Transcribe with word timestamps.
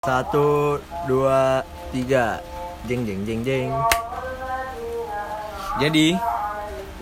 Satu, 0.00 0.80
dua, 1.04 1.60
tiga. 1.92 2.40
Jeng 2.88 3.04
jeng 3.04 3.20
jeng 3.28 3.44
jeng. 3.44 3.68
Jadi 5.76 6.16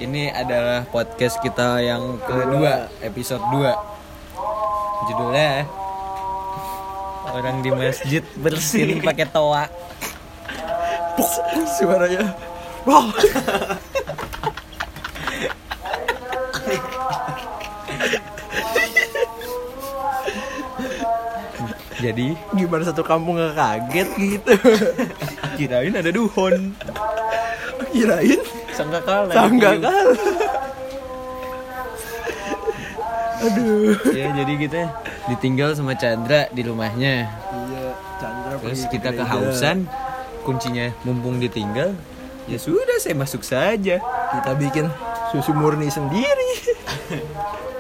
ini 0.03 0.27
adalah 0.35 0.83
podcast 0.83 1.39
kita 1.39 1.79
yang 1.79 2.19
kedua, 2.27 2.91
episode 2.99 3.39
2. 3.55 3.71
Judulnya 5.15 5.63
Orang 7.31 7.63
di 7.63 7.71
masjid 7.71 8.27
bersin 8.35 8.99
pakai 9.07 9.31
toa. 9.31 9.71
Suaranya. 11.79 12.35
Wah. 12.83 13.15
Jadi 21.99 22.39
Gimana 22.55 22.83
satu 22.87 23.03
kampung 23.03 23.35
nggak 23.37 23.55
kaget 23.55 24.09
gitu? 24.17 24.53
kirain 25.59 25.95
ada 25.95 26.11
duhon. 26.11 26.71
Kirain 27.91 28.41
Sangka 28.71 29.03
kalah. 29.03 29.35
tangga 29.35 29.71
kan? 29.83 30.07
Aduh. 33.39 33.95
Ya 34.11 34.35
jadi 34.35 34.53
kita 34.55 34.81
ditinggal 35.29 35.75
sama 35.75 35.95
Chandra 35.95 36.47
di 36.51 36.63
rumahnya. 36.63 37.27
Iya, 37.31 37.87
Chandra 38.19 38.55
Terus 38.59 38.87
kita 38.87 39.11
gereja. 39.11 39.23
kehausan, 39.23 39.77
kuncinya 40.43 40.91
mumpung 41.03 41.39
ditinggal. 41.39 41.95
Ya 42.47 42.59
sudah, 42.59 42.97
saya 42.99 43.15
masuk 43.15 43.43
saja. 43.43 44.01
Kita 44.33 44.51
bikin 44.55 44.87
susu 45.31 45.53
murni 45.53 45.91
sendiri. 45.91 46.53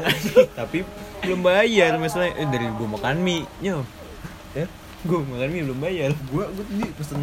Orang 0.00 0.16
Tapi 0.56 0.78
belum 1.22 1.40
bayar 1.44 2.00
masalahnya. 2.00 2.34
Eh, 2.40 2.48
dari 2.48 2.66
gua 2.72 2.88
makan 2.96 3.20
mie, 3.20 3.44
nyo. 3.60 3.84
Ya, 4.56 4.66
gua 5.04 5.20
makan 5.20 5.48
mie 5.52 5.62
belum 5.68 5.78
bayar. 5.80 6.10
gua 6.32 6.48
gua 6.48 6.64
tadi 6.64 6.86
pesen 6.96 7.20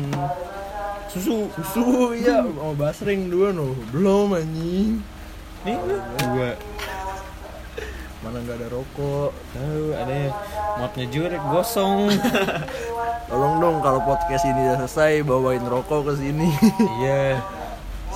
susu 1.09 1.49
susu 1.57 2.13
iya 2.13 2.45
mau 2.45 2.77
basring 2.77 3.33
dua 3.33 3.49
no 3.49 3.73
belum 3.89 4.37
anjing 4.37 5.01
Nih, 5.65 5.75
gua 6.37 6.53
mana 8.21 8.37
nggak 8.45 8.57
ada 8.61 8.67
rokok 8.69 9.31
tahu 9.55 9.85
ada 9.95 10.29
mapnya 10.77 11.05
jurek 11.07 11.41
gosong. 11.49 12.11
tolong 13.31 13.57
dong 13.57 13.77
kalau 13.81 14.03
podcast 14.03 14.43
ini 14.45 14.69
udah 14.69 14.85
selesai 14.85 15.23
bawain 15.23 15.63
rokok 15.65 16.13
ke 16.13 16.13
sini 16.19 16.49
iya. 17.01 17.39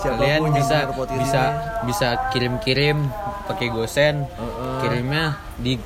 Siapa 0.04 0.20
pun 0.20 0.20
Kalian 0.20 0.42
bisa 0.52 0.78
bisa 1.16 1.44
bisa 1.84 2.08
kirim-kirim 2.30 2.98
pakai 3.44 3.68
gosen. 3.70 4.28
Heeh. 4.28 4.78
Kirimnya 4.80 5.26
di 5.58 5.80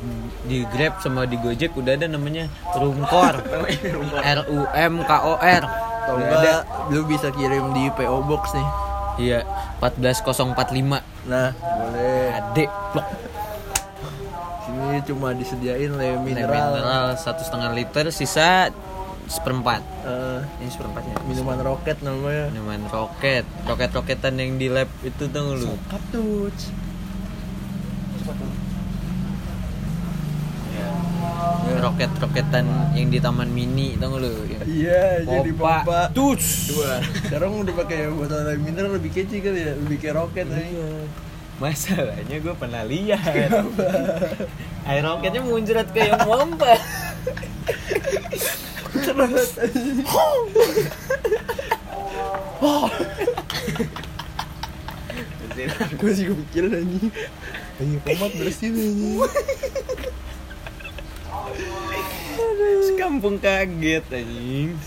di 0.44 0.66
Grab 0.68 0.98
sama 0.98 1.24
di 1.24 1.38
Gojek 1.38 1.74
udah 1.74 1.94
ada 1.94 2.10
namanya 2.10 2.50
Rumkor. 2.74 3.36
R 4.38 4.40
U 4.50 4.66
M 4.68 4.94
K 5.02 5.12
O 5.22 5.38
R. 5.38 5.64
Kalau 6.08 6.18
ada. 6.18 6.34
enggak 6.34 6.62
lu 6.90 7.02
bisa 7.04 7.28
kirim 7.30 7.72
di 7.72 7.92
PO 7.92 8.24
Box 8.24 8.56
nih 8.56 8.70
Iya, 9.18 9.40
14045. 9.82 11.04
nah 11.26 11.50
boleh 11.52 12.32
Ade, 12.32 12.66
blok. 12.94 13.08
sini 14.64 15.02
cuma 15.04 15.34
disediain 15.34 15.90
le 15.90 16.16
Mineral, 16.16 16.22
mineral, 16.22 16.70
mineral 16.72 17.06
satu 17.18 17.42
setengah 17.42 17.74
liter, 17.74 18.06
sisa 18.10 18.70
seperempat. 19.28 19.82
Eh, 20.04 20.40
Ini 20.58 20.70
seperempatnya. 20.70 21.16
minuman 21.24 21.60
roket 21.62 22.00
namanya 22.00 22.48
Minuman 22.50 22.82
roket, 22.88 23.44
roket-roketan 23.64 24.34
yang 24.36 24.56
di 24.56 24.68
lab 24.68 24.88
itu 25.02 25.24
tuh 25.26 25.44
lu. 25.54 25.72
Kaptuj 25.86 26.56
Roket-roketan 31.68 32.66
yang 32.94 33.08
di 33.08 33.20
taman 33.20 33.48
mini 33.48 33.94
tau 33.96 34.16
lu 34.16 34.32
ya. 34.46 34.60
iya 34.64 35.04
jadi 35.22 35.52
Pompa. 35.52 36.10
Tuts. 36.10 36.72
dua 36.72 36.98
sekarang 37.22 37.60
udah 37.60 37.74
pakai 37.76 38.08
botol 38.10 38.42
air 38.44 38.58
mineral 38.58 38.96
lebih 38.96 39.12
kece 39.12 39.38
kali 39.40 39.60
ya 39.62 39.74
lebih 39.76 39.98
kayak 39.98 40.16
roket 40.16 40.48
Iya. 40.48 40.90
Masalahnya 41.58 42.38
gue 42.38 42.54
pernah 42.54 42.86
lihat 42.86 43.18
Air 44.86 45.02
roketnya 45.02 45.42
muncrat 45.42 45.90
kayak 45.90 46.22
pompa 46.22 46.78
Cerot 55.58 55.92
gue 55.98 56.12
sih 56.14 56.26
kepikiran 56.30 56.72
anjing 56.80 57.10
anjing 57.82 58.02
komat 58.06 58.32
bersin 58.38 58.74
anjing 58.78 59.20
Sekampung 62.88 63.42
kaget 63.42 64.06
anjing. 64.14 64.78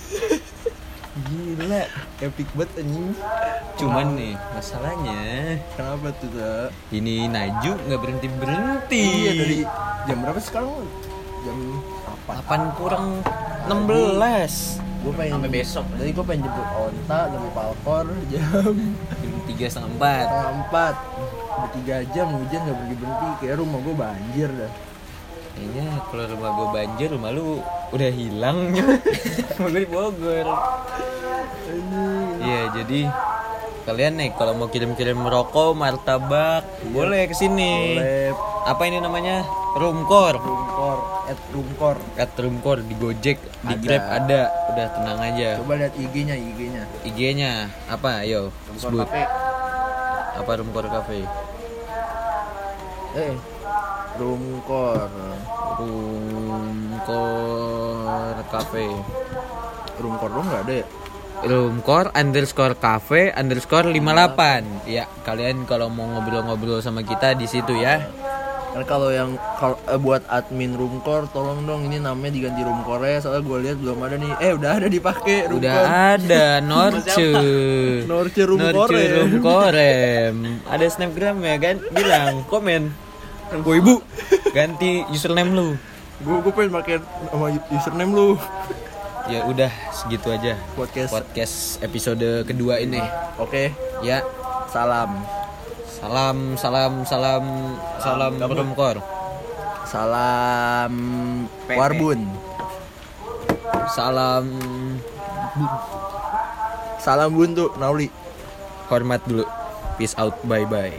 Gila 1.27 1.82
epic 2.22 2.48
banget 2.54 2.71
anjing. 2.81 3.10
Cuman 3.77 4.15
nih 4.15 4.34
masalahnya 4.54 5.21
kenapa 5.75 6.15
tuh 6.22 6.31
tak 6.37 6.71
Ini 6.94 7.27
Naju 7.32 7.72
nggak 7.91 8.00
berhenti 8.00 8.28
berhenti 8.38 9.03
iya 9.25 9.32
dari 9.34 9.59
jam 10.06 10.22
berapa 10.22 10.41
sekarang 10.41 10.87
jam 11.42 11.80
8 12.29 12.77
kurang 12.79 13.23
16 13.69 14.91
gue 15.01 15.13
pengen 15.17 15.33
Sampai 15.41 15.49
besok. 15.51 15.85
jadi 15.97 16.11
gue 16.13 16.25
pengen 16.29 16.41
jemput 16.45 16.69
onta 16.77 17.21
dari 17.33 17.49
palkor 17.57 18.07
jam 18.33 18.75
Jam 19.17 19.35
3 19.49 19.73
setengah 19.73 19.93
4 19.97 20.29
setengah 20.29 20.55
empat. 20.61 20.95
Udah 21.51 21.71
tiga 21.77 21.97
jam 22.13 22.27
hujan 22.37 22.61
gak 22.69 22.77
berhenti 22.77 22.97
berhenti. 23.01 23.29
Kayak 23.41 23.57
rumah 23.65 23.79
gue 23.81 23.95
banjir 23.97 24.49
dah. 24.53 24.73
Kayaknya 25.57 25.87
kalau 26.09 26.25
rumah 26.37 26.51
gue 26.53 26.67
banjir 26.73 27.09
rumah 27.11 27.31
lu 27.33 27.47
udah 27.91 28.11
hilang. 28.13 28.59
Rumah 29.57 29.69
gue 29.73 29.81
di 29.83 29.91
Bogor. 29.91 30.47
Iya 32.41 32.63
jadi 32.77 33.01
kalian 33.89 34.15
nih 34.21 34.31
kalau 34.37 34.53
mau 34.55 34.69
kirim-kirim 34.69 35.19
rokok, 35.19 35.75
martabak, 35.75 36.65
boleh 36.93 37.25
ke 37.25 37.35
sini. 37.35 37.99
boleh. 37.99 38.31
Apa 38.69 38.83
ini 38.85 39.01
namanya? 39.01 39.43
Rumkor. 39.75 40.39
rumkor 40.39 41.20
at 41.31 41.39
rumkor 41.49 41.97
Kat 42.13 42.35
Rumkor 42.35 42.83
di 42.83 42.95
Gojek, 42.95 43.39
di 43.39 43.71
Ada. 43.71 43.79
Grab 43.79 44.03
ada. 44.03 44.41
Udah 44.69 44.87
tenang 44.93 45.19
aja. 45.23 45.49
coba 45.63 45.73
lihat 45.79 45.95
IG-nya 45.95 46.35
IG-nya 46.35 46.83
IG-nya 47.03 47.51
apa? 47.87 48.21
Ayo 48.21 48.51
rumkor 48.67 48.91
sebut. 48.91 49.07
cafe 49.07 49.23
Apa 50.37 50.51
Rumkor 50.59 50.87
Cafe? 50.87 51.19
eh 53.13 53.35
rumkor 54.17 55.11
Rumkor 57.01 58.37
Cafe. 58.49 58.87
rumkor 59.97 60.31
dong 60.31 60.47
nggak 60.47 60.63
ada 60.65 60.75
ya 60.75 60.87
Rumkor 61.41 62.13
underscore 62.13 62.77
cafe 62.77 63.33
underscore 63.33 63.89
58 63.89 64.85
Ya 64.85 65.09
kalian 65.23 65.65
kalau 65.65 65.89
mau 65.89 66.05
ngobrol-ngobrol 66.07 66.81
sama 66.81 67.01
kita 67.01 67.33
di 67.33 67.49
situ 67.49 67.73
ya 67.75 68.05
Kan 68.71 68.87
kalau 68.87 69.11
yang 69.11 69.35
eh, 69.35 69.99
buat 69.99 70.23
admin 70.31 70.79
Rumkor 70.79 71.27
tolong 71.35 71.67
dong 71.67 71.91
ini 71.91 71.99
namanya 71.99 72.31
diganti 72.31 72.63
Rumkor 72.63 73.03
ya 73.03 73.19
soalnya 73.19 73.43
gue 73.43 73.59
lihat 73.67 73.77
belum 73.83 73.99
ada 73.99 74.15
nih. 74.15 74.31
Eh 74.39 74.53
udah 74.55 74.71
ada 74.79 74.87
dipakai 74.87 75.51
Rumkor. 75.51 75.59
Udah 75.59 75.75
ada 76.15 76.45
Norce 76.63 77.11
Norce 78.07 78.39
Rumkorem. 78.39 78.75
Norce 78.75 79.03
Rumkorem 79.27 80.35
Ada 80.71 80.87
snapgram 80.87 81.37
ya 81.43 81.57
kan 81.59 81.77
Bilang 81.91 82.47
komen 82.47 82.95
Gue 83.67 83.83
ibu 83.83 83.99
Ganti 84.55 85.03
username 85.11 85.51
lu 85.51 85.69
Gue 86.23 86.37
gue 86.45 86.53
pengen 86.55 86.71
pakai 86.77 86.97
nama 87.33 87.47
username 87.75 88.13
lu. 88.13 88.29
Ya 89.27 89.47
udah 89.47 89.71
segitu 89.91 90.31
aja 90.31 90.55
Podcast. 90.79 91.11
Podcast 91.11 91.57
episode 91.83 92.47
kedua 92.47 92.79
ini 92.79 93.03
Oke. 93.41 93.75
Ya 94.07 94.23
Salam. 94.71 95.40
Salam 96.00 96.56
Salam 96.56 96.93
Salam 97.05 97.44
Salam 98.00 98.33
Rumkor 98.41 98.97
Salam 99.84 100.93
Pepe. 101.69 101.77
Warbun. 101.77 102.21
Salam 103.92 104.45
Salam 107.03 107.30
buntu 107.36 107.75
Nauli. 107.77 108.09
Hormat 108.89 109.21
dulu 109.28 109.45
Peace 110.01 110.16
out 110.16 110.34
bye 110.48 110.65
bye 110.65 110.95